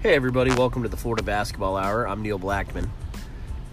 [0.00, 2.06] Hey, everybody, welcome to the Florida Basketball Hour.
[2.06, 2.88] I'm Neil Blackmon.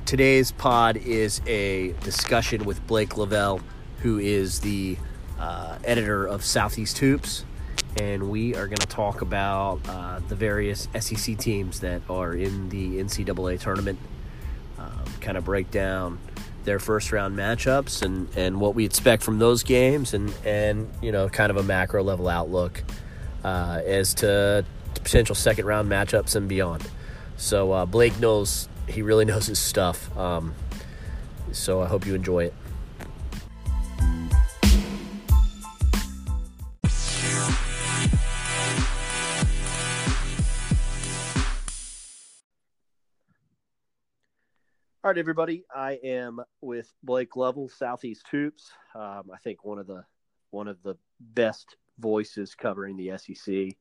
[0.07, 3.61] Today's pod is a discussion with Blake Lovell,
[3.99, 4.97] who is the
[5.37, 7.45] uh, editor of Southeast Hoops,
[8.01, 12.69] and we are going to talk about uh, the various SEC teams that are in
[12.69, 13.99] the NCAA tournament,
[14.79, 16.17] um, kind of break down
[16.63, 21.11] their first round matchups and, and what we expect from those games, and, and you
[21.11, 22.83] know, kind of a macro level outlook
[23.43, 24.65] uh, as to
[25.01, 26.89] potential second round matchups and beyond.
[27.37, 30.15] So uh, Blake knows he really knows his stuff.
[30.17, 30.53] Um,
[31.51, 32.53] so I hope you enjoy it.
[45.05, 45.63] All right, everybody.
[45.71, 48.71] I am with Blake Lovell, Southeast Hoops.
[48.95, 50.03] Um, I think one of the
[50.49, 53.77] one of the best voices covering the SEC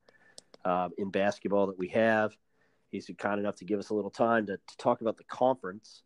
[0.64, 2.36] uh, in basketball that we have.
[2.90, 6.02] He's kind enough to give us a little time to, to talk about the conference.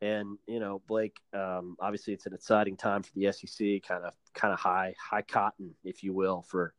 [0.00, 4.14] And you know, Blake, um, obviously it's an exciting time for the SEC, kind of
[4.34, 6.74] kind of high high cotton, if you will, for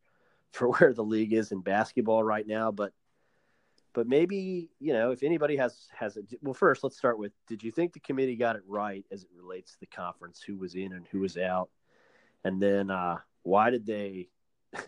[0.52, 2.70] for where the league is in basketball right now.
[2.70, 2.92] But
[3.92, 7.62] but maybe you know if anybody has has a, well first let's start with did
[7.62, 10.74] you think the committee got it right as it relates to the conference who was
[10.74, 11.70] in and who was out
[12.44, 14.28] and then uh, why did they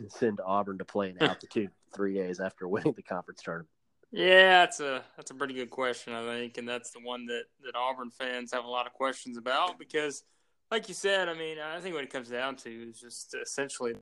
[0.08, 3.68] send Auburn to play in altitude three days after winning the conference tournament?
[4.10, 7.44] Yeah, that's a that's a pretty good question, I think, and that's the one that
[7.64, 10.22] that Auburn fans have a lot of questions about because,
[10.70, 13.94] like you said, I mean, I think what it comes down to is just essentially.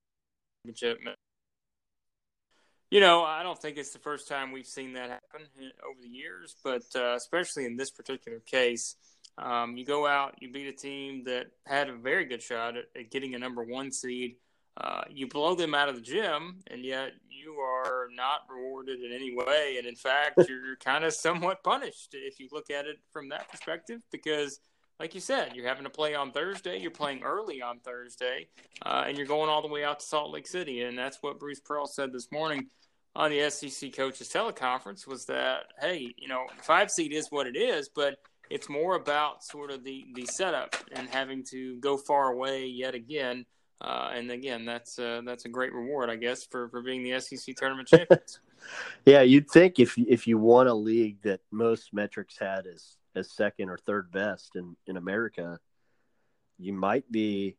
[2.90, 5.46] You know, I don't think it's the first time we've seen that happen
[5.88, 8.96] over the years, but uh, especially in this particular case,
[9.38, 12.86] um, you go out, you beat a team that had a very good shot at,
[12.98, 14.36] at getting a number one seed
[14.80, 19.12] uh, you blow them out of the gym, and yet you are not rewarded in
[19.12, 19.76] any way.
[19.78, 23.50] And in fact, you're kind of somewhat punished if you look at it from that
[23.50, 24.60] perspective, because,
[24.98, 26.78] like you said, you're having to play on Thursday.
[26.78, 28.48] You're playing early on Thursday,
[28.84, 30.82] uh, and you're going all the way out to Salt Lake City.
[30.82, 32.68] And that's what Bruce Pearl said this morning
[33.14, 37.56] on the SEC coaches teleconference was that, hey, you know, five seed is what it
[37.56, 38.16] is, but
[38.50, 42.94] it's more about sort of the the setup and having to go far away yet
[42.94, 43.44] again
[43.80, 47.18] uh, and again, that's uh, that's a great reward, I guess, for, for being the
[47.20, 48.40] SEC tournament champions.
[49.06, 53.30] yeah, you'd think if if you won a league that most metrics had as as
[53.32, 55.58] second or third best in in America,
[56.58, 57.56] you might be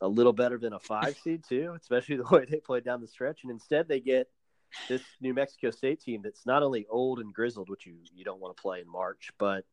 [0.00, 3.08] a little better than a five seed too, especially the way they played down the
[3.08, 3.40] stretch.
[3.44, 4.28] And instead, they get
[4.88, 8.40] this New Mexico State team that's not only old and grizzled, which you you don't
[8.40, 9.64] want to play in March, but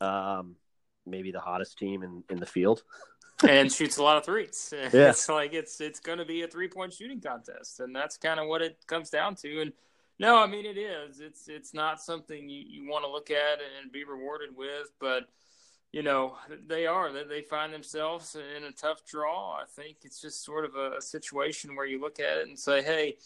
[0.00, 0.56] um,
[1.06, 2.82] maybe the hottest team in in the field
[3.48, 4.72] and shoots a lot of threes.
[4.92, 5.10] Yeah.
[5.10, 8.40] It's like it's it's going to be a three point shooting contest, and that's kind
[8.40, 9.60] of what it comes down to.
[9.60, 9.72] And
[10.18, 11.20] no, I mean it is.
[11.20, 15.24] It's it's not something you, you want to look at and be rewarded with, but
[15.92, 16.36] you know
[16.66, 17.12] they are.
[17.12, 19.56] They find themselves in a tough draw.
[19.56, 22.82] I think it's just sort of a, situation where you look at it and say,
[22.82, 23.16] hey.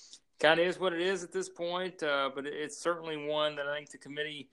[0.41, 3.67] Kind of is what it is at this point, uh, but it's certainly one that
[3.67, 4.49] I think the committee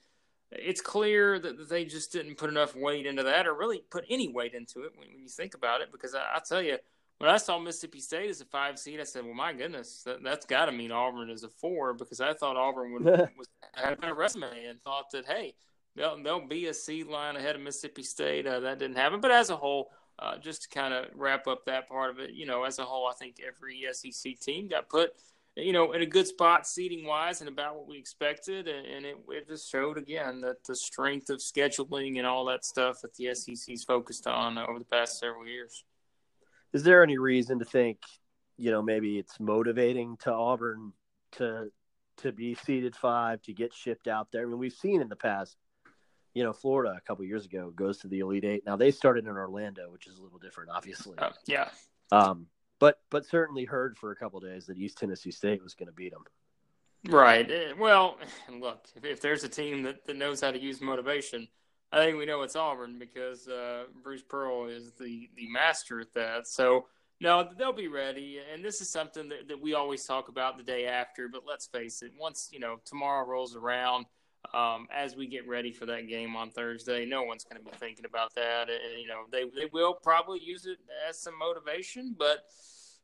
[0.52, 4.30] it's clear that they just didn't put enough weight into that or really put any
[4.30, 5.91] weight into it when, when you think about it.
[5.91, 6.78] Because I, I, tell you,
[7.18, 10.25] when I saw Mississippi State as a five seed, I said, well, my goodness, that,
[10.25, 13.03] has got to mean Auburn is a four because I thought Auburn would
[13.38, 15.53] was, had a better resume and thought that, hey,
[15.96, 18.47] they'll, they'll be a seed line ahead of Mississippi State.
[18.47, 19.19] Uh, that didn't happen.
[19.19, 22.31] But as a whole, uh, just to kind of wrap up that part of it,
[22.31, 25.12] you know, as a whole, I think every SEC team got put–
[25.57, 28.68] you know, in a good spot seating wise and about what we expected.
[28.68, 33.01] And, it, it, just showed again that the strength of scheduling and all that stuff
[33.01, 35.84] that the SEC's focused on over the past several years.
[36.73, 37.97] Is there any reason to think,
[38.57, 40.94] you know, maybe it's motivating to Auburn
[41.34, 41.72] to
[42.17, 44.44] to be seated five to get shipped out there?
[44.44, 45.56] I mean, we've seen in the past,
[46.34, 48.63] you know, Florida a couple years ago goes to the Elite Eight.
[48.66, 51.17] Now they started in Orlando, which is a little different, obviously.
[51.17, 51.70] Uh, yeah.
[52.11, 52.47] Um,
[52.79, 55.94] but but certainly heard for a couple days that East Tennessee State was going to
[55.94, 56.24] beat them.
[57.08, 57.50] Right.
[57.50, 58.18] Eh, well,
[58.59, 61.47] look, if, if, there's a team that, that knows how to use motivation,
[61.91, 66.14] I think we know it's Auburn because uh, Bruce Pearl is the, the master at
[66.14, 66.47] that.
[66.47, 66.88] So,
[67.22, 68.40] no, they'll be ready.
[68.53, 71.30] And this is something that, that we always talk about the day after.
[71.30, 74.06] But let's face it, once, you know, tomorrow rolls around,
[74.53, 77.75] um, as we get ready for that game on Thursday, no one's going to be
[77.78, 78.69] thinking about that.
[78.69, 82.39] And, you know, they, they will probably use it as some motivation, but–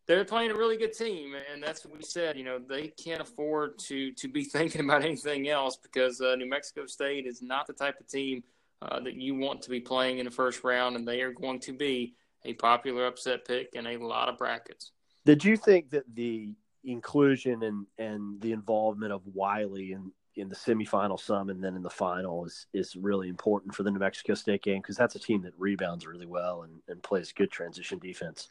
[0.06, 2.38] they're playing a really good team, and that's what we said.
[2.38, 6.50] You know, they can't afford to to be thinking about anything else because uh, New
[6.50, 8.44] Mexico State is not the type of team
[8.82, 11.60] uh, that you want to be playing in the first round, and they are going
[11.62, 12.16] to be
[12.46, 14.92] a popular upset pick in a lot of brackets.
[15.26, 16.50] Did you think that the
[16.84, 21.84] inclusion and and the involvement of Wiley in in the semifinal some and then in
[21.84, 25.20] the final is is really important for the New Mexico State game because that's a
[25.20, 28.50] team that rebounds really well and, and plays good transition defense.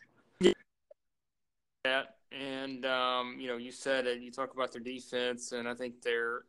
[1.85, 4.21] Yeah, and um, you know, you said it.
[4.21, 6.43] You talk about their defense, and I think they're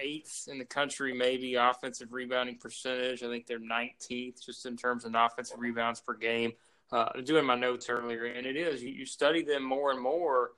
[0.00, 3.22] eighth in the country, maybe offensive rebounding percentage.
[3.22, 6.52] I think they're 19th just in terms of offensive rebounds per game.
[6.90, 10.50] Uh, doing my notes earlier, and it is you, you study them more and more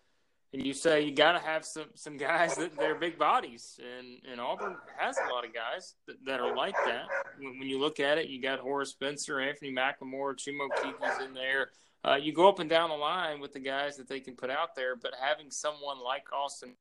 [0.54, 4.20] and you say you got to have some some guys that they're big bodies, and
[4.30, 7.06] and Auburn has a lot of guys that, that are like that.
[7.38, 11.34] When, when, you look at it, you got Horace Spencer, Anthony McLemore, Chuma Okeke's in
[11.34, 11.70] there.
[12.04, 14.48] Uh, you go up and down the line with the guys that they can put
[14.48, 16.76] out there, but having someone like Austin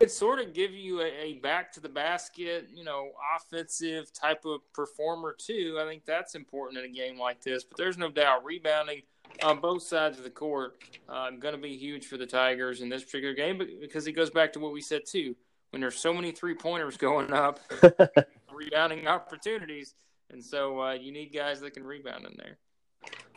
[0.00, 4.44] it sort of give you a, a, back to the basket, you know, offensive type
[4.44, 5.78] of performer too.
[5.80, 7.64] I think that's important in a game like this.
[7.64, 9.02] But there's no doubt rebounding
[9.42, 12.88] on both sides of the court uh, going to be huge for the Tigers in
[12.88, 15.36] this particular game because it goes back to what we said too.
[15.70, 17.60] When there's so many three pointers going up,
[18.52, 19.94] rebounding opportunities,
[20.30, 22.58] and so uh, you need guys that can rebound in there.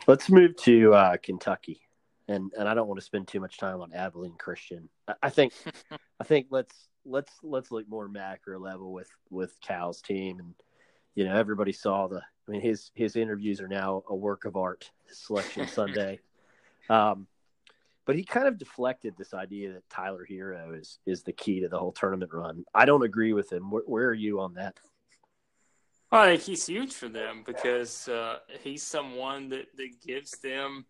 [0.06, 1.82] Let's move to uh, Kentucky,
[2.28, 4.88] and and I don't want to spend too much time on Abilene Christian.
[5.06, 5.52] I, I think
[6.20, 10.54] I think let's let's let's look more macro level with with Cal's team, and
[11.14, 14.56] you know everybody saw the I mean, his his interviews are now a work of
[14.56, 14.90] art.
[15.06, 16.20] Selection Sunday,
[16.90, 17.26] um,
[18.04, 21.68] but he kind of deflected this idea that Tyler Herro is is the key to
[21.68, 22.64] the whole tournament run.
[22.74, 23.70] I don't agree with him.
[23.70, 24.78] Where, where are you on that?
[26.10, 30.86] Well, I think he's huge for them because uh, he's someone that that gives them.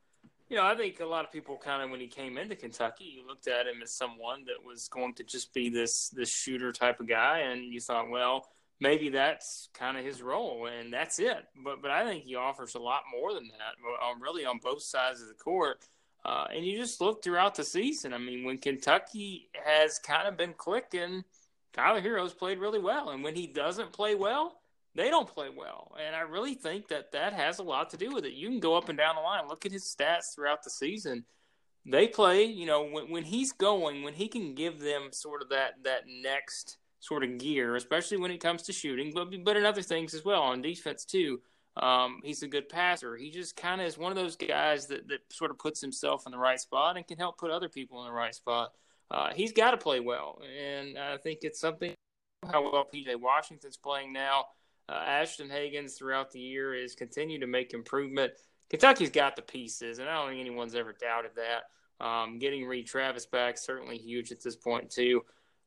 [0.48, 3.04] You know, I think a lot of people kind of when he came into Kentucky,
[3.04, 6.72] you looked at him as someone that was going to just be this this shooter
[6.72, 8.46] type of guy, and you thought, well
[8.82, 11.46] maybe that's kind of his role, and that's it.
[11.64, 14.82] But but I think he offers a lot more than that, um, really on both
[14.82, 15.86] sides of the court.
[16.24, 18.12] Uh, and you just look throughout the season.
[18.12, 21.24] I mean, when Kentucky has kind of been clicking,
[21.72, 24.60] Tyler Herro's played really well, and when he doesn't play well,
[24.94, 25.96] they don't play well.
[26.04, 28.34] And I really think that that has a lot to do with it.
[28.34, 31.24] You can go up and down the line, look at his stats throughout the season.
[31.84, 35.48] They play, you know, when, when he's going, when he can give them sort of
[35.48, 39.64] that that next sort of gear, especially when it comes to shooting, but but in
[39.64, 41.40] other things as well on defense too.
[41.76, 43.16] Um, he's a good passer.
[43.16, 46.24] He just kind of is one of those guys that, that sort of puts himself
[46.26, 48.72] in the right spot and can help put other people in the right spot.
[49.10, 51.94] Uh, he's got to play well, and I think it's something
[52.50, 54.44] how well PJ Washington's playing now.
[54.88, 58.32] Uh, Ashton Hagans throughout the year is continuing to make improvement.
[58.70, 62.04] Kentucky's got the pieces, and I don't think anyone's ever doubted that.
[62.04, 65.22] Um, getting Reid Travis back certainly huge at this point too.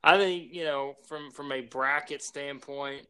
[0.06, 3.07] I think you know from from a bracket standpoint.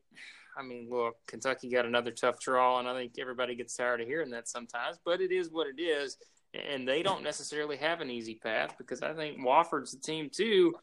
[0.57, 4.07] I mean, look, Kentucky got another tough draw, and I think everybody gets tired of
[4.07, 4.97] hearing that sometimes.
[5.03, 6.17] But it is what it is,
[6.53, 10.73] and they don't necessarily have an easy path because I think Wofford's a team too.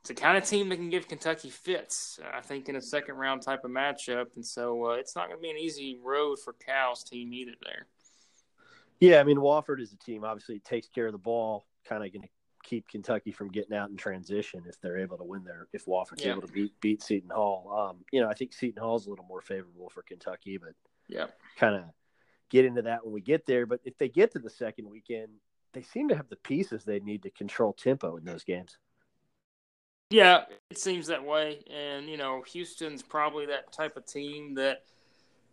[0.00, 2.20] It's the kind of team that can give Kentucky fits.
[2.34, 5.38] I think in a second round type of matchup, and so uh, it's not going
[5.38, 7.52] to be an easy road for Cal's team either.
[7.62, 7.86] There.
[9.00, 10.24] Yeah, I mean Wofford is a team.
[10.24, 11.64] Obviously, it takes care of the ball.
[11.86, 12.28] Kind of going to
[12.62, 16.24] keep Kentucky from getting out in transition if they're able to win their If Wofford's
[16.24, 16.32] yeah.
[16.32, 19.10] able to beat beat Seton Hall, um, you know, I think Seton Hall is a
[19.10, 20.74] little more favorable for Kentucky, but
[21.08, 21.26] yeah,
[21.56, 21.82] kind of
[22.50, 23.66] get into that when we get there.
[23.66, 25.28] But if they get to the second weekend,
[25.72, 28.76] they seem to have the pieces they need to control tempo in those games.
[30.10, 34.82] Yeah, it seems that way, and you know, Houston's probably that type of team that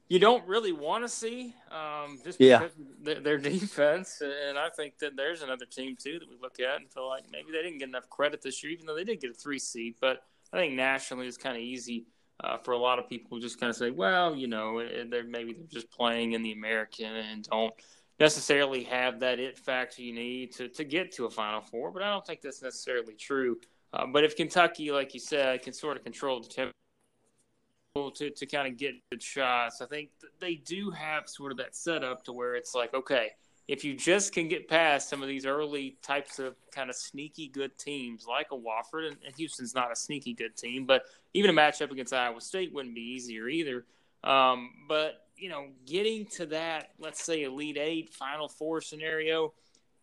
[0.10, 2.60] you don't really want to see um, just yeah.
[3.04, 4.22] because their defense.
[4.22, 7.26] And I think that there's another team too that we look at and feel like
[7.32, 9.60] maybe they didn't get enough credit this year, even though they did get a three
[9.60, 9.96] seed.
[10.00, 10.24] But
[10.54, 12.06] I think nationally it's kind of easy
[12.44, 15.24] uh, for a lot of people to just kind of say, well, you know, they're
[15.24, 17.74] maybe they're just playing in the American and don't
[18.20, 21.92] necessarily have that it factor you need to to get to a Final Four.
[21.92, 23.60] But I don't think that's necessarily true.
[23.92, 26.74] Uh, but if Kentucky, like you said, can sort of control the temperature
[28.12, 29.82] to, to kind of get good shots.
[29.82, 33.32] I think they do have sort of that setup to where it's like, okay,
[33.68, 37.50] if you just can get past some of these early types of kind of sneaky
[37.50, 41.50] good teams like a Wofford, and, and Houston's not a sneaky good team, but even
[41.50, 43.86] a matchup against Iowa State wouldn't be easier either.
[44.24, 49.54] Um, but, you know, getting to that, let's say, Elite Eight, Final Four scenario,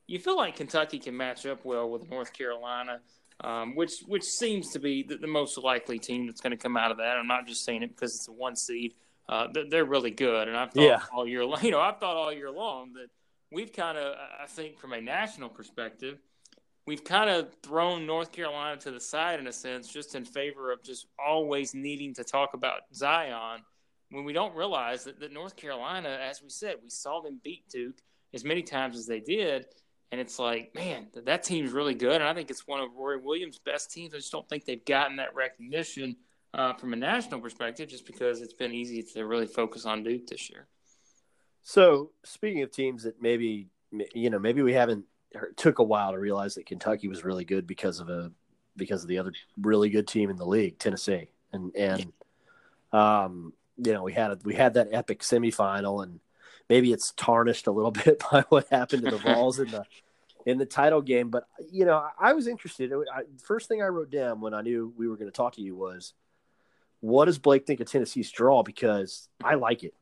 [0.07, 3.01] you feel like Kentucky can match up well with North Carolina
[3.41, 6.77] um, which which seems to be the, the, most likely team that's going to come
[6.77, 7.17] out of that.
[7.17, 8.95] I'm not just saying it because it's a one seed.
[9.29, 11.01] Uh, they're really good, and I've thought yeah.
[11.13, 13.09] all year, you know, I've thought all year long that
[13.51, 16.19] we've kind of, I think, from a national perspective,
[16.87, 20.73] we've kind of thrown North Carolina to the side in a sense, just in favor
[20.73, 23.63] of just always needing to talk about Zion,
[24.11, 27.69] when we don't realize that, that North Carolina, as we said, we saw them beat
[27.69, 27.97] Duke
[28.33, 29.67] as many times as they did,
[30.15, 32.21] And it's like, man, that team's really good.
[32.21, 34.15] And I think it's one of Roy Williams' best teams.
[34.15, 36.15] I just don't think they've gotten that recognition
[36.55, 40.29] uh, from a national perspective just because it's been easy to really focus on Duke
[40.29, 40.69] this year.
[41.65, 43.67] So, speaking of teams that maybe,
[44.15, 45.05] you know, maybe we haven't
[45.57, 48.31] took a while to realize that Kentucky was really good because of a
[48.77, 52.13] because of the other really good team in the league, Tennessee, and and
[52.93, 53.53] um,
[53.85, 56.21] you know we had a, we had that epic semifinal, and
[56.69, 59.85] maybe it's tarnished a little bit by what happened to the Vols in the
[60.47, 61.31] in the title game.
[61.31, 62.93] But you know, I was interested.
[62.93, 65.63] I, first thing I wrote down when I knew we were going to talk to
[65.63, 66.15] you was,
[67.01, 68.63] what does Blake think of Tennessee's draw?
[68.63, 69.95] Because I like it.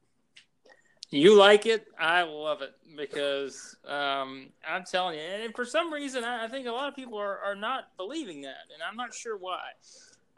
[1.11, 6.25] You like it, I love it because um, I'm telling you, and for some reason,
[6.25, 9.37] I, think a lot of people are, are not believing that, and I'm not sure
[9.37, 9.61] why.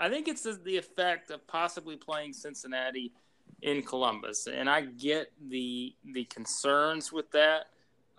[0.00, 3.12] I think it's the, effect of possibly playing Cincinnati
[3.62, 7.66] in Columbus, and I get the the concerns with that,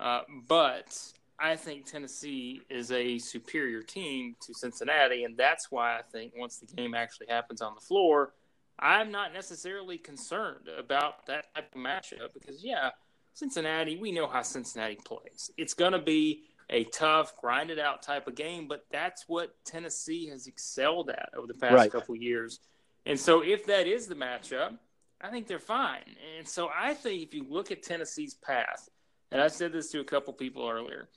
[0.00, 0.98] uh, but
[1.38, 6.58] I think Tennessee is a superior team to Cincinnati, and that's why I think once
[6.58, 8.32] the game actually happens on the floor
[8.78, 12.90] I'm not necessarily concerned about that type of matchup because, yeah,
[13.32, 15.50] Cincinnati, we know how Cincinnati plays.
[15.56, 20.26] It's going to be a tough, grinded out type of game, but that's what Tennessee
[20.28, 21.92] has excelled at over the past right.
[21.92, 22.60] couple years.
[23.06, 24.76] And so, if that is the matchup,
[25.20, 26.16] I think they're fine.
[26.36, 28.88] And so, I think if you look at Tennessee's path,
[29.30, 31.08] and I said this to a couple people earlier,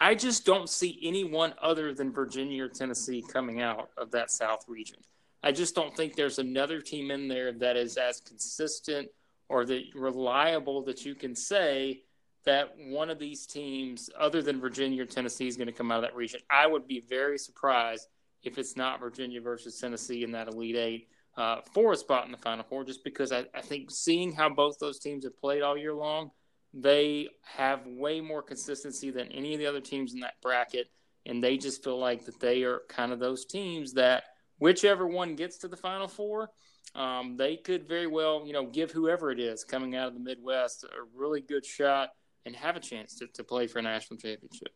[0.00, 4.64] I just don't see anyone other than Virginia or Tennessee coming out of that South
[4.68, 4.98] region.
[5.42, 9.08] I just don't think there's another team in there that is as consistent
[9.48, 12.02] or that reliable that you can say
[12.44, 15.98] that one of these teams, other than Virginia or Tennessee, is going to come out
[15.98, 16.40] of that region.
[16.50, 18.08] I would be very surprised
[18.42, 22.32] if it's not Virginia versus Tennessee in that Elite Eight uh, for a spot in
[22.32, 25.62] the Final Four, just because I, I think seeing how both those teams have played
[25.62, 26.30] all year long,
[26.74, 30.88] they have way more consistency than any of the other teams in that bracket.
[31.26, 34.24] And they just feel like that they are kind of those teams that–
[34.58, 36.50] whichever one gets to the Final Four,
[36.94, 40.20] um, they could very well, you know, give whoever it is coming out of the
[40.20, 42.10] Midwest a really good shot
[42.44, 44.70] and have a chance to, to play for a national championship.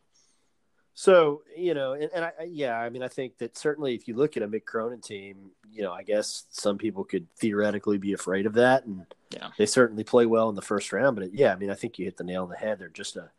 [0.95, 4.15] So you know, and, and I, yeah, I mean, I think that certainly if you
[4.15, 8.13] look at a Mick Cronin team, you know, I guess some people could theoretically be
[8.13, 11.17] afraid of that, and yeah, they certainly play well in the first round.
[11.17, 12.79] But it, yeah, I mean, I think you hit the nail on the head.
[12.79, 13.31] They're just a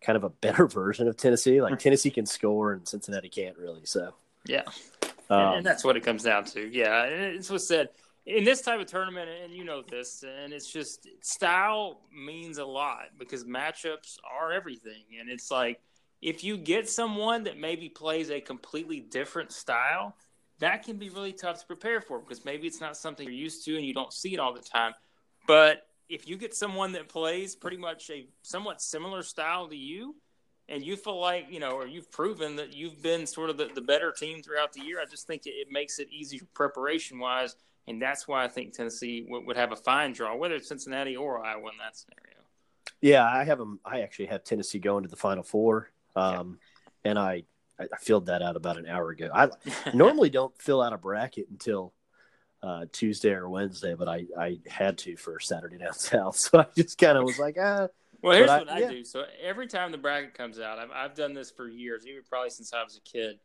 [0.00, 1.62] kind of a better version of Tennessee.
[1.62, 3.84] Like Tennessee can score, and Cincinnati can't really.
[3.84, 4.64] So yeah,
[5.30, 6.68] um, and, and, that's what it comes down to.
[6.70, 7.88] Yeah, it's what said
[8.26, 12.64] in this type of tournament, and you know this, and it's just style means a
[12.64, 15.80] lot because matchups are everything, and it's like
[16.20, 20.16] if you get someone that maybe plays a completely different style,
[20.58, 23.64] that can be really tough to prepare for because maybe it's not something you're used
[23.64, 24.92] to and you don't see it all the time.
[25.46, 30.16] But if you get someone that plays pretty much a somewhat similar style to you,
[30.68, 33.70] and you feel like you know, or you've proven that you've been sort of the,
[33.74, 35.00] the better team throughout the year.
[35.00, 37.56] I just think it, it makes it easier preparation wise,
[37.86, 41.16] and that's why I think Tennessee would, would have a fine draw, whether it's Cincinnati
[41.16, 42.38] or Iowa in that scenario.
[43.00, 43.80] Yeah, I have them.
[43.84, 46.58] I actually have Tennessee going to the Final Four, um,
[47.04, 47.10] yeah.
[47.10, 47.44] and I
[47.80, 49.30] I filled that out about an hour ago.
[49.32, 49.48] I
[49.94, 51.92] normally don't fill out a bracket until
[52.62, 56.36] uh, Tuesday or Wednesday, but I, I had to for Saturday down south.
[56.36, 57.88] So I just kind of was like, ah,
[58.22, 58.90] well, here's what I, yeah.
[58.90, 59.04] do.
[59.04, 62.50] So every time the bracket comes out, I've, I've done this for years, even probably
[62.50, 63.38] since I was a kid.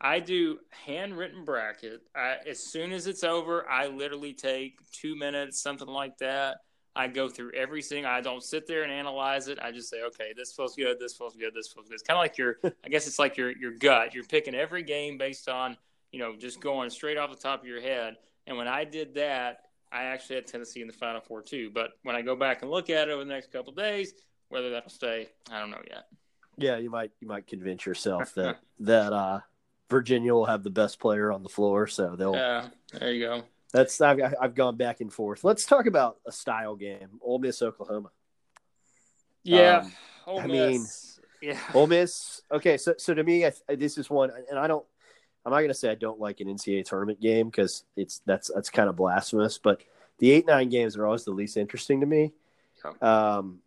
[0.00, 2.00] I do handwritten bracket.
[2.14, 6.58] I, as soon as it's over, I literally take two minutes, something like that.
[6.96, 8.10] I go through every single.
[8.10, 9.58] I don't sit there and analyze it.
[9.60, 10.98] I just say, okay, this feels good.
[10.98, 11.52] This feels good.
[11.54, 11.94] This feels good.
[11.94, 12.58] It's kind of like your.
[12.84, 14.14] I guess it's like your your gut.
[14.14, 15.76] You're picking every game based on
[16.10, 18.16] you know just going straight off the top of your head.
[18.46, 19.60] And when I did that,
[19.92, 21.70] I actually had Tennessee in the Final Four too.
[21.72, 24.14] But when I go back and look at it over the next couple days,
[24.48, 26.06] whether that'll stay, I don't know yet.
[26.56, 29.40] Yeah, you might you might convince yourself that that uh,
[29.90, 32.34] Virginia will have the best player on the floor, so they'll.
[32.34, 33.42] Yeah, there you go.
[33.76, 35.44] That's I've I've gone back and forth.
[35.44, 38.10] Let's talk about a style game: Ole Miss, Oklahoma.
[39.42, 39.92] Yeah, um,
[40.26, 40.86] Ole I mean,
[41.42, 42.40] yeah, Ole Miss.
[42.50, 44.82] Okay, so so to me, I, this is one, and I don't
[45.44, 48.50] I'm not going to say I don't like an NCAA tournament game because it's that's
[48.54, 49.58] that's kind of blasphemous.
[49.58, 49.82] But
[50.20, 52.32] the eight nine games are always the least interesting to me.
[53.02, 53.58] Um,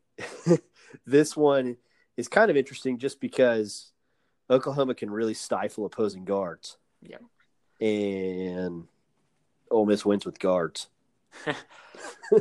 [1.06, 1.78] this one
[2.18, 3.92] is kind of interesting just because
[4.50, 6.78] Oklahoma can really stifle opposing guards.
[7.04, 7.18] Yeah,
[7.80, 8.88] and
[9.72, 10.88] Ole Miss wins with guards.
[11.46, 11.56] it,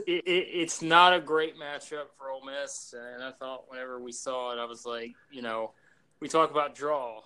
[0.07, 4.53] it, it's not a great matchup for Ole Miss, and I thought whenever we saw
[4.53, 5.73] it, I was like, you know,
[6.21, 7.21] we talk about draw.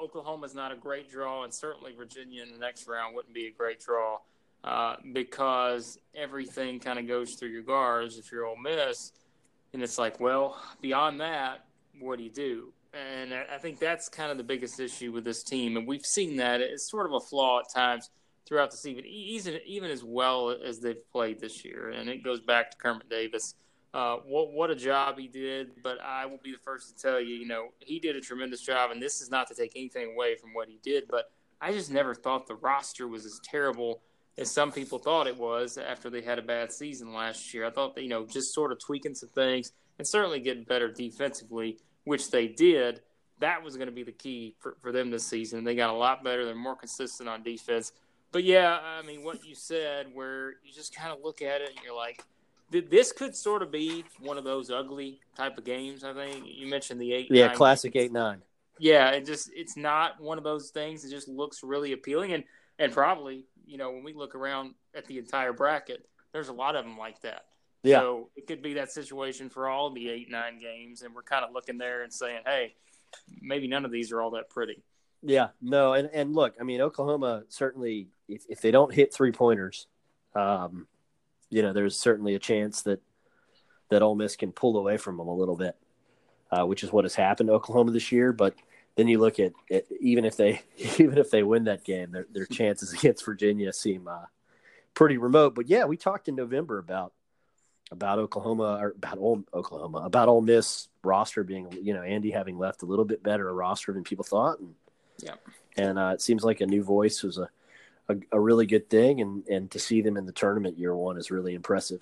[0.00, 3.50] Oklahoma's not a great draw, and certainly Virginia in the next round wouldn't be a
[3.50, 4.18] great draw
[4.64, 9.12] uh, because everything kind of goes through your guards if you're Ole Miss.
[9.72, 11.64] And it's like, well, beyond that,
[11.98, 12.72] what do you do?
[12.92, 15.78] And I think that's kind of the biggest issue with this team.
[15.78, 16.60] And we've seen that.
[16.60, 18.10] It's sort of a flaw at times
[18.52, 21.88] throughout the season, even, even as well as they've played this year.
[21.88, 23.54] And it goes back to Kermit Davis.
[23.94, 27.18] Uh, what what a job he did, but I will be the first to tell
[27.18, 30.12] you, you know, he did a tremendous job, and this is not to take anything
[30.12, 31.30] away from what he did, but
[31.62, 34.02] I just never thought the roster was as terrible
[34.36, 37.66] as some people thought it was after they had a bad season last year.
[37.66, 40.90] I thought that, you know, just sort of tweaking some things and certainly getting better
[40.90, 43.00] defensively, which they did.
[43.40, 45.64] That was going to be the key for, for them this season.
[45.64, 46.44] They got a lot better.
[46.44, 47.92] They're more consistent on defense.
[48.32, 51.68] But yeah, I mean, what you said, where you just kind of look at it
[51.68, 52.24] and you're like,
[52.70, 56.04] this could sort of be one of those ugly type of games.
[56.04, 57.28] I think you mentioned the eight.
[57.30, 58.06] Yeah, classic games.
[58.06, 58.42] eight nine.
[58.78, 61.04] Yeah, it just it's not one of those things.
[61.04, 62.44] It just looks really appealing, and
[62.78, 66.76] and probably you know, when we look around at the entire bracket, there's a lot
[66.76, 67.44] of them like that.
[67.82, 68.00] Yeah.
[68.00, 71.44] So it could be that situation for all the eight, nine games, and we're kind
[71.44, 72.74] of looking there and saying, hey,
[73.40, 74.82] maybe none of these are all that pretty.
[75.22, 79.30] Yeah, no, and, and look, I mean, Oklahoma certainly, if, if they don't hit three
[79.30, 79.86] pointers,
[80.34, 80.88] um,
[81.48, 83.00] you know, there's certainly a chance that
[83.90, 85.76] that Ole Miss can pull away from them a little bit,
[86.50, 88.32] uh, which is what has happened to Oklahoma this year.
[88.32, 88.54] But
[88.96, 90.62] then you look at it, even if they
[90.98, 94.24] even if they win that game, their their chances against Virginia seem uh,
[94.94, 95.54] pretty remote.
[95.54, 97.12] But yeah, we talked in November about
[97.90, 102.58] about Oklahoma or about Ole, Oklahoma about Ole Miss roster being you know Andy having
[102.58, 104.74] left a little bit better a roster than people thought, and
[105.22, 105.34] yeah,
[105.76, 107.48] and uh, it seems like a new voice was a,
[108.08, 111.16] a, a really good thing, and and to see them in the tournament year one
[111.16, 112.00] is really impressive.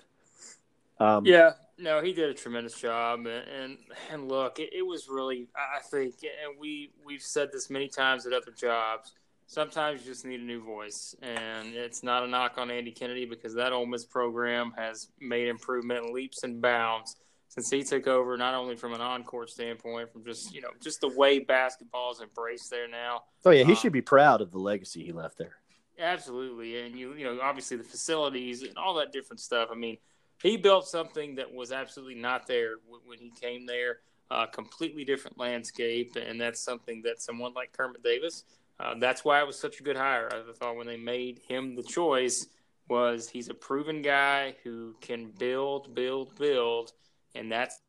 [0.99, 3.77] Um, yeah, no, he did a tremendous job, and and,
[4.11, 8.25] and look, it, it, was really, I think, and we we've said this many times
[8.25, 9.13] at other jobs.
[9.47, 13.25] Sometimes you just need a new voice, and it's not a knock on Andy Kennedy
[13.25, 17.17] because that Ole Miss program has made improvement leaps and bounds
[17.51, 18.37] since he took over.
[18.37, 22.21] Not only from an on-court standpoint, from just you know just the way basketball is
[22.21, 23.23] embraced there now.
[23.45, 25.57] Oh yeah, he um, should be proud of the legacy he left there.
[25.99, 29.69] Absolutely, and you you know obviously the facilities and all that different stuff.
[29.71, 29.97] I mean
[30.41, 33.99] he built something that was absolutely not there when he came there.
[34.31, 38.45] A uh, completely different landscape, and that's something that someone like Kermit Davis.
[38.79, 40.29] Uh, that's why it was such a good hire.
[40.31, 42.47] I thought when they made him the choice
[42.87, 46.93] was he's a proven guy who can build, build, build,
[47.41, 47.81] and that's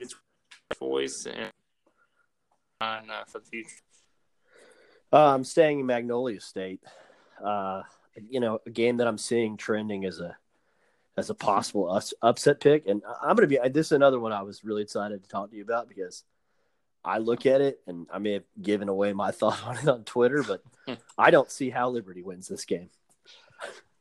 [0.00, 0.14] its
[0.78, 1.52] voice and
[2.80, 3.70] uh, for the future.
[5.12, 6.82] Uh, I'm staying in Magnolia State.
[7.42, 7.82] Uh,
[8.28, 10.36] you know, a game that I'm seeing trending as a
[11.16, 12.86] as a possible us, upset pick.
[12.86, 15.50] And I'm going to be this is another one I was really excited to talk
[15.50, 16.24] to you about because
[17.04, 20.02] I look at it and I may have given away my thought on it on
[20.02, 20.62] Twitter, but
[21.18, 22.90] I don't see how Liberty wins this game.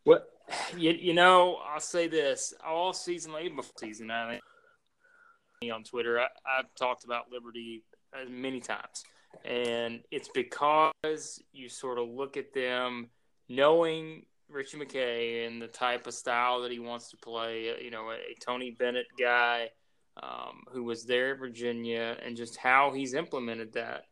[0.04, 0.28] What
[0.78, 4.40] you, you know, I'll say this all season, even before season, I
[5.62, 7.84] think on Twitter, I, I've talked about Liberty
[8.30, 9.04] many times,
[9.44, 13.10] and it's because you sort of look at them
[13.50, 17.72] knowing Ritchie McKay and the type of style that he wants to play.
[17.72, 19.70] Uh, you know, a, a Tony Bennett guy
[20.22, 24.06] um, who was there at Virginia, and just how he's implemented that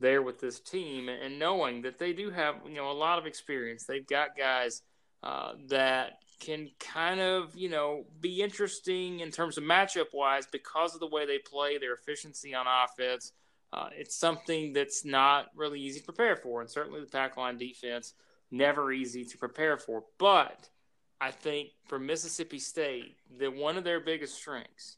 [0.00, 3.26] there with this team, and knowing that they do have you know a lot of
[3.26, 3.84] experience.
[3.84, 4.82] They've got guys
[5.22, 10.94] uh, that can kind of you know be interesting in terms of matchup wise because
[10.94, 13.32] of the way they play, their efficiency on offense.
[13.72, 17.56] Uh, it's something that's not really easy to prepare for, and certainly the pack line
[17.56, 18.14] defense
[18.50, 20.04] never easy to prepare for.
[20.18, 20.68] But
[21.20, 24.96] I think for Mississippi State, that one of their biggest strengths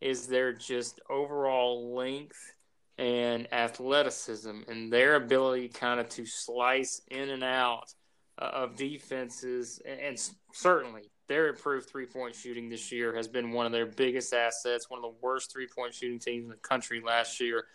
[0.00, 2.54] is their just overall length
[2.98, 7.94] and athleticism and their ability kind of to slice in and out
[8.40, 9.80] uh, of defenses.
[9.86, 10.18] And
[10.52, 14.88] certainly their improved three point shooting this year has been one of their biggest assets,
[14.88, 17.66] one of the worst three point shooting teams in the country last year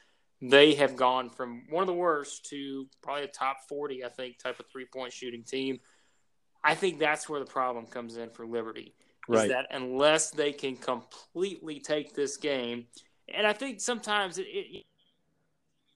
[0.42, 4.38] they have gone from one of the worst to probably a top 40, I think,
[4.38, 5.80] type of three point shooting team.
[6.64, 8.94] I think that's where the problem comes in for Liberty.
[9.30, 9.50] Is right.
[9.50, 12.86] that unless they can completely take this game,
[13.34, 14.86] and I think sometimes it, it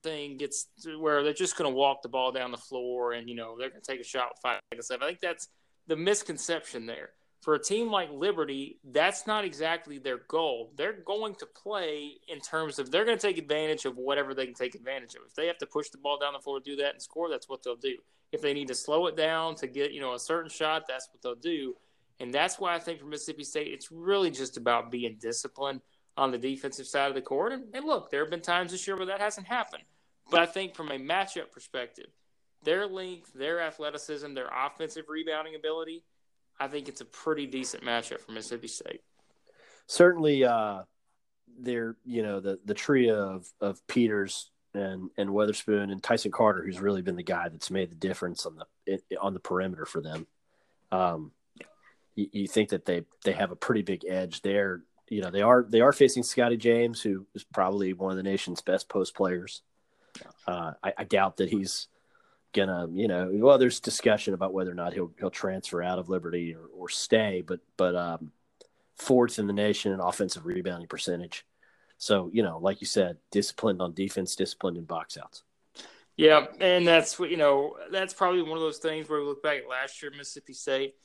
[0.03, 3.27] thing gets to where they're just going to walk the ball down the floor and
[3.27, 5.03] you know they're going to take a shot five seconds left.
[5.03, 5.47] I think that's
[5.87, 10.73] the misconception there for a team like Liberty, that's not exactly their goal.
[10.75, 14.45] They're going to play in terms of they're going to take advantage of whatever they
[14.45, 15.21] can take advantage of.
[15.25, 17.29] If they have to push the ball down the floor to do that and score,
[17.29, 17.97] that's what they'll do.
[18.31, 21.07] If they need to slow it down to get, you know, a certain shot, that's
[21.11, 21.75] what they'll do.
[22.19, 25.79] And that's why I think for Mississippi State, it's really just about being disciplined
[26.19, 27.53] on the defensive side of the court.
[27.53, 29.83] And, and look, there have been times this year where that hasn't happened.
[30.29, 32.09] But I think from a matchup perspective,
[32.63, 36.03] their length, their athleticism, their offensive rebounding ability–
[36.59, 39.01] I think it's a pretty decent matchup for Mississippi State.
[39.87, 40.83] Certainly, uh,
[41.57, 46.63] they're you know the the trio of of Peters and and Weatherspoon and Tyson Carter,
[46.63, 50.01] who's really been the guy that's made the difference on the on the perimeter for
[50.01, 50.27] them.
[50.91, 51.31] Um,
[52.15, 54.83] you, you think that they they have a pretty big edge there.
[55.09, 58.23] You know they are they are facing Scottie James, who is probably one of the
[58.23, 59.61] nation's best post players.
[60.47, 61.87] Uh, I, I doubt that he's
[62.53, 66.09] gonna, you know, well, there's discussion about whether or not he'll he'll transfer out of
[66.09, 68.31] Liberty or, or stay, but but um,
[68.97, 71.45] fourth in the nation in offensive rebounding percentage.
[71.97, 75.43] So you know, like you said, disciplined on defense, disciplined in box outs.
[76.17, 77.77] Yeah, and that's you know.
[77.91, 80.95] That's probably one of those things where we look back at last year, Mississippi State.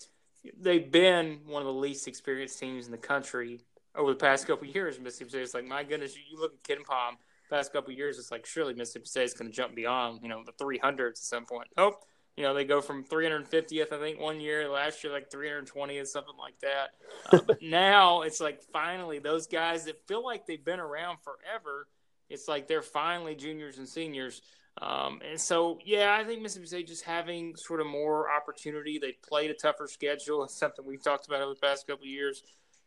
[0.60, 3.60] They've been one of the least experienced teams in the country
[3.94, 4.98] over the past couple years.
[4.98, 5.42] Mississippi State.
[5.42, 7.16] It's like my goodness, you, look at KenPom
[7.50, 10.42] past couple years, it's like surely Mississippi State is going to jump beyond you know
[10.44, 11.68] the 300s at some point.
[11.76, 11.94] Oh,
[12.36, 16.36] you know they go from 350th I think one year last year like 320th something
[16.38, 16.90] like that.
[17.32, 21.88] Uh, but now it's like finally those guys that feel like they've been around forever.
[22.28, 24.42] It's like they're finally juniors and seniors.
[24.82, 28.98] Um, and so, yeah, I think Mississippi State just having sort of more opportunity.
[28.98, 30.44] They played a tougher schedule.
[30.44, 32.42] It's something we've talked about over the past couple of years.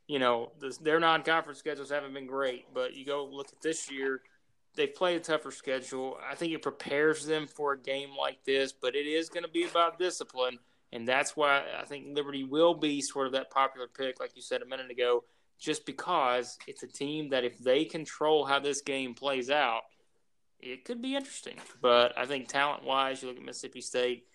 [0.08, 4.22] You know, their non-conference schedules haven't been great, but you go look at this year
[4.78, 6.18] they've played a tougher schedule.
[6.30, 9.50] I think it prepares them for a game like this, but it is going to
[9.50, 10.60] be about discipline.
[10.94, 14.42] And that's why I think Liberty will be sort of that popular pick, like you
[14.42, 15.26] said a minute ago,
[15.60, 19.82] just because it's a team that if they control how this game plays out,
[20.60, 21.58] it could be interesting.
[21.82, 24.28] But I think talent wise, you look at Mississippi State,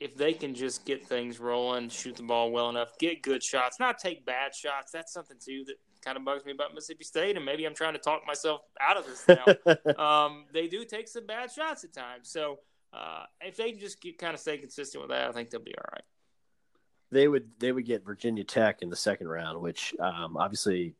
[0.00, 3.80] if they can just get things rolling, shoot the ball well enough, get good shots,
[3.80, 7.36] not take bad shots, that's something too that kind of bugs me about Mississippi State,
[7.36, 9.96] and maybe I'm trying to talk myself out of this now.
[10.26, 12.60] um, they do take some bad shots at times, so
[12.92, 15.74] uh, if they just get, kind of stay consistent with that, I think they'll be
[15.76, 16.04] all right.
[17.10, 20.94] They would they would get Virginia Tech in the second round, which um, obviously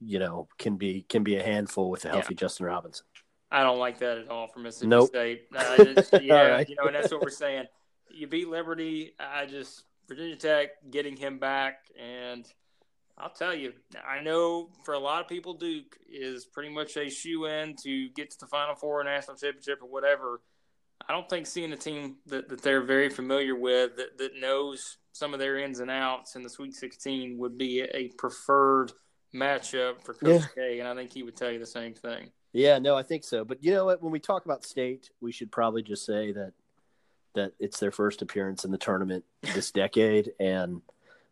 [0.00, 2.40] you know can be can be a handful with a healthy yeah.
[2.40, 3.04] Justin Robinson.
[3.50, 5.08] I don't like that at all for Mississippi nope.
[5.08, 5.48] State.
[5.54, 6.68] Uh, yeah, right.
[6.68, 7.66] you know, and that's what we're saying.
[8.12, 9.12] You beat Liberty.
[9.18, 12.46] I just Virginia Tech getting him back and
[13.18, 13.72] I'll tell you,
[14.06, 18.08] I know for a lot of people, Duke is pretty much a shoe in to
[18.10, 20.40] get to the Final Four, national championship, or whatever.
[21.06, 24.98] I don't think seeing a team that, that they're very familiar with, that, that knows
[25.12, 28.92] some of their ins and outs in the Sweet 16, would be a preferred
[29.34, 30.46] matchup for Coach yeah.
[30.54, 30.78] K.
[30.80, 32.30] And I think he would tell you the same thing.
[32.52, 33.44] Yeah, no, I think so.
[33.44, 34.02] But you know what?
[34.02, 36.52] When we talk about state, we should probably just say that
[37.34, 40.82] that it's their first appearance in the tournament this decade, and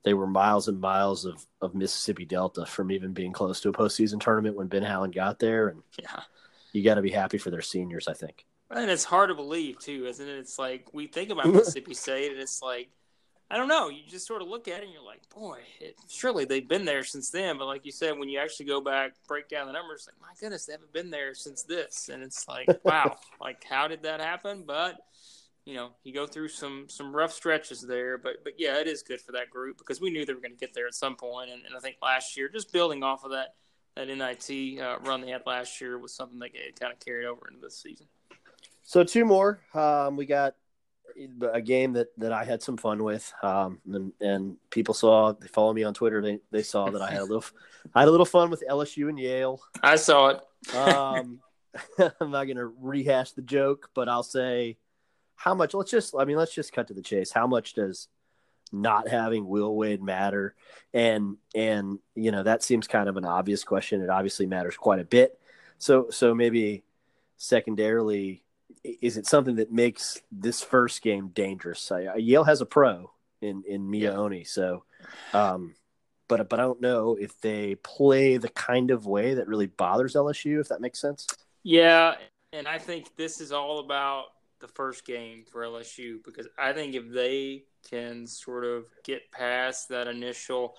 [0.03, 3.73] they were miles and miles of, of Mississippi Delta from even being close to a
[3.73, 5.69] postseason tournament when Ben Howland got there.
[5.69, 6.23] And yeah,
[6.73, 8.47] you got to be happy for their seniors, I think.
[8.71, 10.39] And it's hard to believe too, isn't it?
[10.39, 12.89] It's like we think about Mississippi State, and it's like
[13.51, 13.89] I don't know.
[13.89, 16.85] You just sort of look at it, and you're like, boy, it, surely they've been
[16.85, 17.59] there since then.
[17.59, 20.35] But like you said, when you actually go back, break down the numbers, like my
[20.41, 24.21] goodness, they haven't been there since this, and it's like, wow, like how did that
[24.21, 24.63] happen?
[24.65, 25.01] But
[25.65, 29.03] you know, you go through some some rough stretches there, but but yeah, it is
[29.03, 31.17] good for that group because we knew they were going to get there at some
[31.17, 33.55] point, and, and I think last year, just building off of that
[33.97, 37.49] that NIT uh, run they had last year was something that kind of carried over
[37.49, 38.07] into this season.
[38.83, 40.55] So two more, um, we got
[41.53, 45.49] a game that, that I had some fun with, um, and, and people saw they
[45.49, 46.23] follow me on Twitter.
[46.23, 47.45] They they saw that I had a little
[47.95, 49.61] I had a little fun with LSU and Yale.
[49.83, 50.75] I saw it.
[50.75, 51.41] um,
[51.99, 54.77] I'm not going to rehash the joke, but I'll say
[55.41, 57.33] how much let's just i mean let's just cut to the chase.
[57.33, 58.09] How much does
[58.71, 60.55] not having will wade matter?
[60.93, 64.03] And and you know that seems kind of an obvious question.
[64.03, 65.41] It obviously matters quite a bit.
[65.79, 66.85] So so maybe
[67.39, 68.45] secondarily
[68.85, 71.91] is it something that makes this first game dangerous?
[71.91, 74.19] I, yale has a pro in in mia yeah.
[74.19, 74.85] oni so
[75.33, 75.75] um
[76.29, 80.15] but but i don't know if they play the kind of way that really bothers
[80.15, 81.27] lsu if that makes sense.
[81.63, 82.17] Yeah
[82.53, 84.27] and i think this is all about
[84.61, 89.89] the first game for LSU because I think if they can sort of get past
[89.89, 90.75] that initial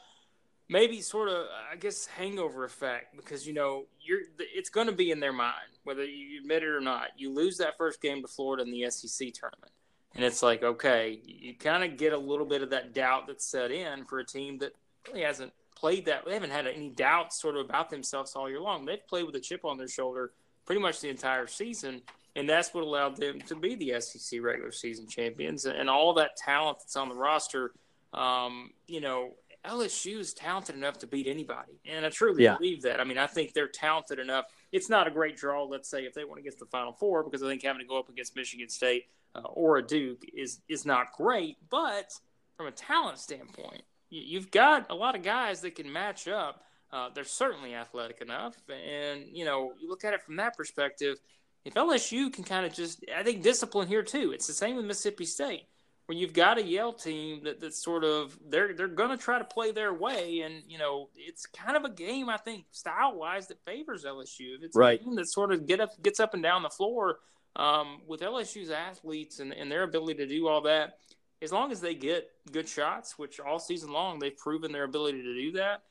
[0.70, 5.12] maybe sort of I guess hangover effect because you know you're it's going to be
[5.12, 7.08] in their mind whether you admit it or not.
[7.18, 9.72] You lose that first game to Florida in the SEC tournament.
[10.14, 13.46] And it's like, okay, you kind of get a little bit of that doubt that's
[13.46, 14.74] set in for a team that
[15.08, 16.26] really hasn't played that.
[16.26, 18.86] They haven't had any doubts sort of about themselves all year long.
[18.86, 20.34] They've played with a chip on their shoulder
[20.66, 22.02] pretty much the entire season
[22.36, 25.66] and that's what allowed them to be the SEC regular season champions.
[25.66, 27.74] And all that talent that's on the roster,
[28.14, 29.32] um, you know,
[29.66, 32.58] LSU is talented enough to beat anybody, and I truly yeah.
[32.58, 33.00] believe that.
[33.00, 34.46] I mean, I think they're talented enough.
[34.72, 36.94] It's not a great draw, let's say, if they want to get to the Final
[36.94, 40.24] Four, because I think having to go up against Michigan State uh, or a Duke
[40.34, 41.58] is is not great.
[41.70, 42.12] But
[42.58, 46.64] from a talent standpoint, you've got a lot of guys that can match up.
[46.92, 51.20] Uh, they're certainly athletic enough, and you know, you look at it from that perspective.
[51.64, 54.32] If LSU can kind of just, I think discipline here too.
[54.32, 55.68] It's the same with Mississippi State,
[56.08, 59.38] where you've got a Yale team that that's sort of they're they're going to try
[59.38, 63.16] to play their way, and you know, it's kind of a game I think style
[63.16, 64.56] wise that favors LSU.
[64.56, 65.00] If it's right.
[65.16, 67.20] that sort of get up gets up and down the floor
[67.56, 70.98] um, with LSU's athletes and, and their ability to do all that.
[71.42, 75.24] As long as they get good shots, which all season long they've proven their ability
[75.24, 75.82] to do that,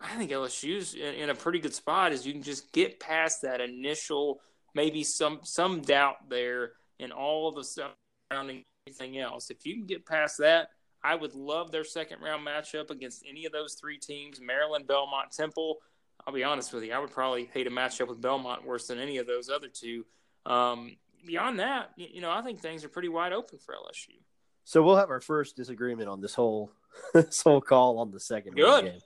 [0.00, 2.12] I think LSU's in, in a pretty good spot.
[2.12, 4.40] Is you can just get past that initial
[4.74, 7.92] maybe some some doubt there and all of the stuff
[8.30, 9.50] surrounding anything else.
[9.50, 10.68] If you can get past that,
[11.02, 15.32] I would love their second round matchup against any of those three teams Maryland, Belmont,
[15.32, 15.78] Temple.
[16.26, 18.98] I'll be honest with you, I would probably hate a matchup with Belmont worse than
[18.98, 20.04] any of those other two.
[20.44, 24.18] Um, beyond that, you know, I think things are pretty wide open for LSU.
[24.64, 26.72] So we'll have our first disagreement on this whole
[27.14, 28.84] this whole call on the second Good.
[28.84, 29.00] game.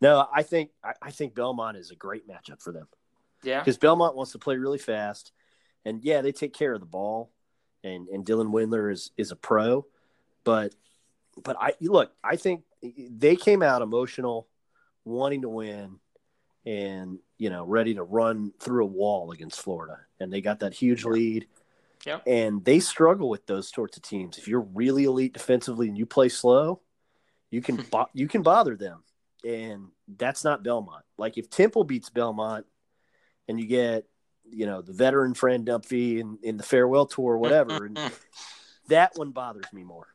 [0.00, 2.88] No, I think I, I think Belmont is a great matchup for them.
[3.46, 5.32] Yeah, because Belmont wants to play really fast,
[5.84, 7.30] and yeah, they take care of the ball,
[7.84, 9.86] and and Dylan Windler is is a pro,
[10.44, 10.74] but
[11.42, 14.48] but I look, I think they came out emotional,
[15.04, 15.98] wanting to win,
[16.64, 20.74] and you know ready to run through a wall against Florida, and they got that
[20.74, 21.46] huge lead.
[22.04, 22.20] Yeah.
[22.24, 24.38] And they struggle with those sorts of teams.
[24.38, 26.80] If you're really elite defensively and you play slow,
[27.50, 29.02] you can bo- you can bother them
[29.46, 31.04] and that's not Belmont.
[31.16, 32.66] Like if Temple beats Belmont,
[33.48, 34.04] and you get
[34.50, 37.98] you know the veteran Fran Dunphy in, in the farewell tour whatever, and
[38.88, 40.08] that one bothers me more.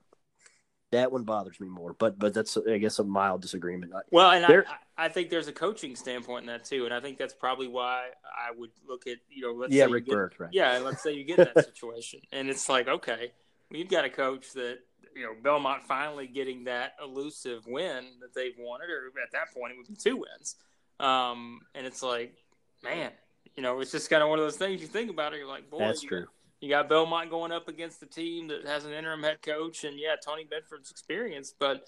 [0.91, 3.93] That one bothers me more, but but that's I guess a mild disagreement.
[4.11, 4.63] Well, and I,
[4.97, 8.07] I think there's a coaching standpoint in that too, and I think that's probably why
[8.25, 10.49] I would look at you know let's yeah say Rick get, right?
[10.51, 13.31] Yeah, let's say you get that situation, and it's like okay,
[13.69, 14.79] we've got a coach that
[15.15, 19.71] you know Belmont finally getting that elusive win that they've wanted, or at that point
[19.71, 20.57] it would be two wins.
[20.99, 22.35] Um, and it's like,
[22.83, 23.11] man,
[23.55, 25.37] you know, it's just kind of one of those things you think about it.
[25.37, 26.25] You're like, boy, that's you true.
[26.59, 29.97] You got Belmont going up against a team that has an interim head coach, and
[29.97, 31.87] yeah, Tony Bedford's experience, but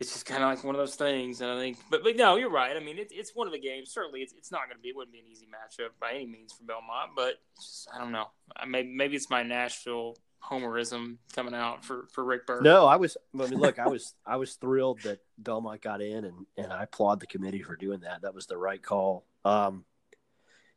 [0.00, 1.42] it's just kind of like one of those things.
[1.42, 2.74] And I think, but but no, you're right.
[2.74, 3.90] I mean, it, it's one of the games.
[3.92, 4.88] Certainly, it's, it's not going to be.
[4.88, 8.10] It wouldn't be an easy matchup by any means for Belmont, but just, I don't
[8.10, 8.28] know.
[8.56, 12.64] I Maybe maybe it's my Nashville homerism coming out for for Rick Byrd.
[12.64, 13.18] No, I was.
[13.38, 16.84] I mean, look, I was I was thrilled that Belmont got in, and and I
[16.84, 18.22] applaud the committee for doing that.
[18.22, 19.26] That was the right call.
[19.44, 19.84] Um,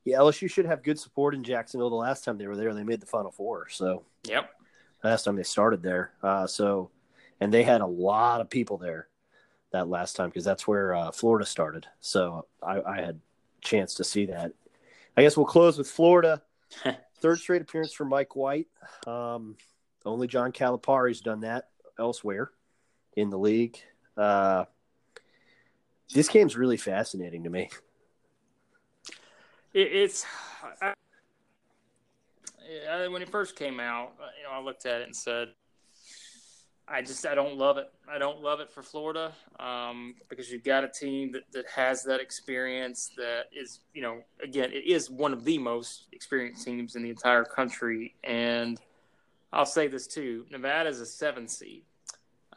[0.06, 1.89] yeah, LSU should have good support in Jacksonville.
[1.89, 3.70] The last time they were there, they made the Final Four.
[3.70, 4.50] So, yep,
[5.04, 6.12] last time they started there.
[6.22, 6.92] Uh, so,
[7.39, 9.08] and they had a lot of people there
[9.72, 11.88] that last time because that's where uh, Florida started.
[12.00, 14.54] So I, I had a chance to see that.
[15.18, 16.42] I guess we'll close with Florida.
[17.20, 18.68] Third straight appearance for Mike White.
[19.06, 19.58] Um,
[20.06, 22.52] only John Calipari's done that elsewhere
[23.16, 23.78] in the league.
[24.18, 24.66] Uh,
[26.13, 27.70] this game's really fascinating to me.
[29.73, 30.25] It, it's
[30.81, 30.93] I,
[33.07, 35.49] when it first came out, you know, I looked at it and said,
[36.88, 37.89] I just I don't love it.
[38.09, 42.03] I don't love it for Florida um, because you've got a team that, that has
[42.03, 43.12] that experience.
[43.15, 47.09] That is, you know, again, it is one of the most experienced teams in the
[47.09, 48.15] entire country.
[48.23, 48.79] And
[49.53, 51.83] I'll say this too: Nevada is a seven seed.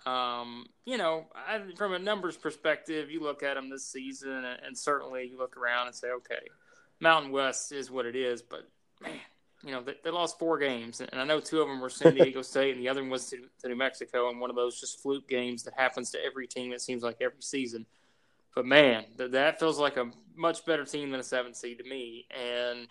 [0.06, 4.60] Um, you know, I, from a numbers perspective, you look at them this season, and,
[4.64, 6.48] and certainly you look around and say, okay,
[7.00, 8.42] Mountain West is what it is.
[8.42, 8.68] But
[9.02, 9.12] man,
[9.62, 12.14] you know, they, they, lost four games, and I know two of them were San
[12.14, 14.80] Diego State, and the other one was to, to, New Mexico, and one of those
[14.80, 16.72] just fluke games that happens to every team.
[16.72, 17.86] It seems like every season.
[18.54, 21.84] But man, th- that feels like a much better team than a seven seed to
[21.84, 22.26] me.
[22.30, 22.86] And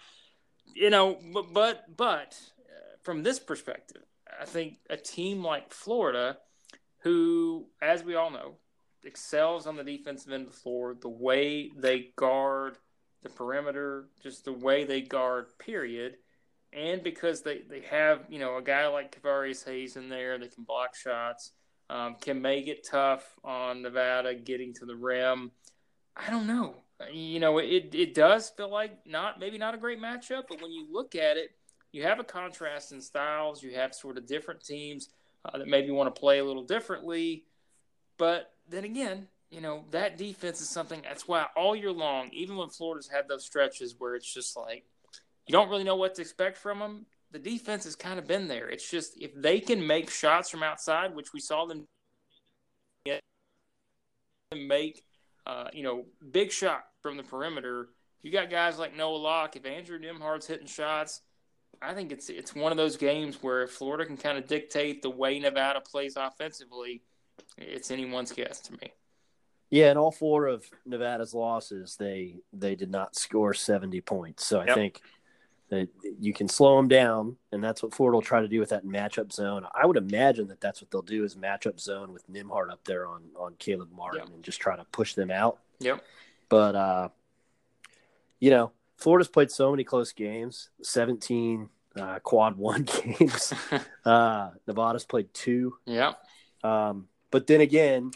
[0.74, 4.04] you know, but but but uh, from this perspective,
[4.39, 6.38] I think a team like Florida,
[7.00, 8.56] who, as we all know,
[9.04, 12.78] excels on the defensive end of the floor, the way they guard
[13.23, 16.15] the perimeter, just the way they guard, period
[16.75, 20.54] and because they, they have you know a guy like Kevarrius Hayes in there that
[20.54, 21.51] can block shots,
[21.89, 25.51] um, can make it tough on Nevada getting to the rim.
[26.15, 26.75] I don't know.
[27.12, 30.71] You know, it it does feel like not maybe not a great matchup, but when
[30.71, 31.51] you look at it,
[31.91, 33.63] you have a contrast in styles.
[33.63, 35.10] You have sort of different teams
[35.45, 37.45] uh, that maybe want to play a little differently.
[38.17, 41.02] But then again, you know that defense is something.
[41.02, 44.84] That's why all year long, even when Florida's had those stretches where it's just like
[45.48, 47.06] you don't really know what to expect from them.
[47.32, 48.68] The defense has kind of been there.
[48.68, 51.86] It's just if they can make shots from outside, which we saw them
[54.54, 55.04] make,
[55.48, 57.89] uh, you know, big shot from the perimeter.
[58.22, 59.56] You got guys like Noah Locke.
[59.56, 61.22] If Andrew Nembhard's hitting shots,
[61.82, 65.02] I think it's it's one of those games where if Florida can kind of dictate
[65.02, 67.04] the way Nevada plays offensively,
[67.58, 68.91] it's anyone's guess to me.
[69.69, 74.45] Yeah, in all four of Nevada's losses, they they did not score seventy points.
[74.45, 74.75] So I yep.
[74.75, 75.01] think
[75.69, 78.69] that you can slow them down, and that's what Florida will try to do with
[78.69, 79.65] that matchup zone.
[79.73, 83.08] I would imagine that that's what they'll do is matchup zone with Nembhard up there
[83.08, 84.34] on on Caleb Martin yep.
[84.34, 85.60] and just try to push them out.
[85.80, 86.04] Yep.
[86.49, 87.10] But uh,
[88.39, 93.54] you know, Florida's played so many close games, seventeen uh, quad one games.
[94.06, 95.75] uh, Nevada's played two.
[95.86, 96.13] Yeah.
[96.63, 98.12] Um, but then again,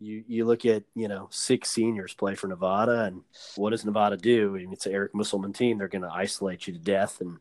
[0.00, 3.22] you you look at you know six seniors play for Nevada, and
[3.56, 4.56] what does Nevada do?
[4.56, 5.78] I mean, it's an Eric Musselman team.
[5.78, 7.38] They're going to isolate you to death, and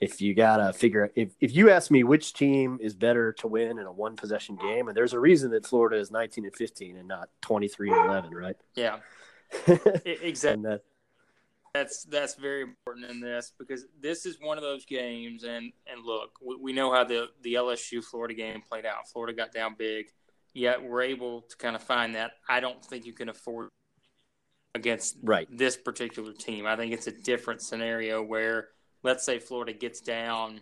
[0.00, 3.78] if you gotta figure if if you ask me which team is better to win
[3.78, 6.96] in a one possession game, and there's a reason that Florida is 19 and 15
[6.96, 8.56] and not 23 and 11, right?
[8.74, 8.98] Yeah,
[10.04, 10.62] exactly.
[10.64, 10.82] that,
[11.72, 16.04] that's that's very important in this because this is one of those games, and and
[16.04, 19.08] look, we, we know how the the LSU Florida game played out.
[19.08, 20.06] Florida got down big
[20.54, 22.32] yet we're able to kind of find that.
[22.48, 23.68] I don't think you can afford
[24.74, 25.46] against right.
[25.50, 26.66] this particular team.
[26.66, 28.68] I think it's a different scenario where,
[29.02, 30.60] let's say Florida gets down,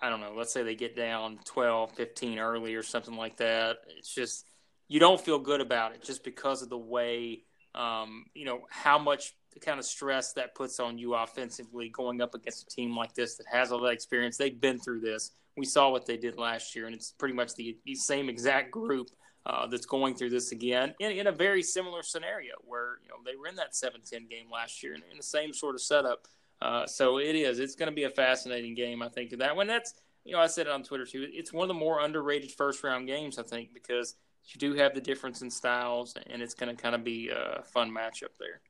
[0.00, 3.78] I don't know, let's say they get down 12, 15 early or something like that.
[3.96, 4.46] It's just,
[4.88, 7.42] you don't feel good about it just because of the way,
[7.74, 12.34] um, you know, how much kind of stress that puts on you offensively going up
[12.34, 14.36] against a team like this that has all that experience.
[14.36, 15.30] They've been through this.
[15.56, 18.70] We saw what they did last year, and it's pretty much the, the same exact
[18.70, 19.08] group
[19.46, 23.14] uh, that's going through this again in, in, a very similar scenario where you know
[23.24, 26.26] they were in that 7-10 game last year in, in the same sort of setup.
[26.60, 27.60] Uh, so it is.
[27.60, 29.02] It's going to be a fascinating game.
[29.02, 31.28] I think that when that's you know I said it on Twitter too.
[31.32, 34.94] It's one of the more underrated first round games I think because you do have
[34.94, 38.60] the difference in styles and it's going to kind of be a fun matchup there.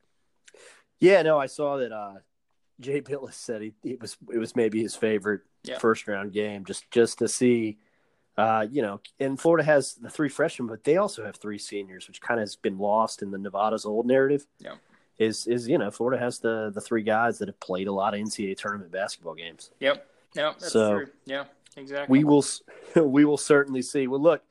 [1.01, 1.93] Yeah, no, I saw that.
[1.93, 2.15] Uh,
[2.81, 5.79] Jay Bilas said he, it was it was maybe his favorite yeah.
[5.79, 7.79] first round game just just to see
[8.37, 12.07] uh, you know, and Florida has the three freshmen, but they also have three seniors,
[12.07, 14.47] which kind of has been lost in the Nevada's old narrative.
[14.59, 14.75] Yeah.
[15.19, 18.13] Is is you know Florida has the the three guys that have played a lot
[18.13, 19.71] of NCAA tournament basketball games.
[19.81, 20.07] Yep.
[20.35, 21.07] That's so true.
[21.25, 21.45] Yeah.
[21.77, 22.19] Exactly.
[22.19, 22.45] We will
[22.97, 24.07] we will certainly see.
[24.07, 24.43] Well, look,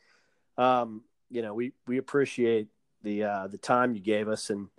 [0.57, 2.67] um, you know, we we appreciate
[3.03, 4.69] the uh, the time you gave us and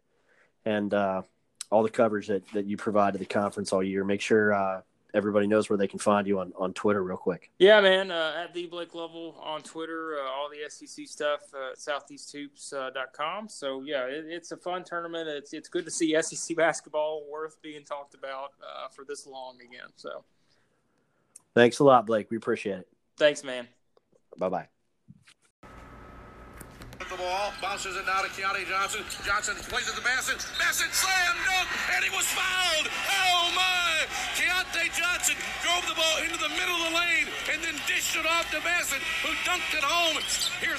[0.64, 1.22] and uh,
[1.70, 4.04] all the coverage that that you provide to the conference all year.
[4.04, 4.80] Make sure uh,
[5.16, 7.50] everybody knows where they can find you on, on Twitter, real quick.
[7.59, 8.11] Yeah, man.
[8.11, 13.44] Uh, at the Blake Lovell on Twitter, uh, all the SEC stuff uh, at southeasthoops.com.
[13.44, 15.29] Uh, so yeah, it, it's a fun tournament.
[15.29, 19.57] It's it's good to see SEC basketball worth being talked about uh, for this long
[19.57, 19.88] again.
[19.96, 20.24] So,
[21.55, 22.31] thanks a lot, Blake.
[22.31, 22.88] We appreciate it.
[23.16, 23.66] Thanks, man.
[24.38, 24.68] Bye bye
[27.04, 29.04] the ball, bounces it now to Keyontae Johnson.
[29.20, 30.40] Johnson plays it to Masson.
[30.56, 32.88] Masson slam dunk, and he was fouled.
[32.88, 34.09] Oh my!
[34.32, 38.24] Keyontae Johnson drove the ball into the middle of the lane and then dished it
[38.24, 40.16] off to Masson, who dunked it home.
[40.64, 40.74] Here's